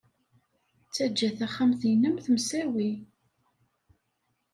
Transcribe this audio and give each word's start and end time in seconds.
Ttajja 0.87 1.29
taxxamt-nnem 1.37 2.15
temsawi. 2.25 2.91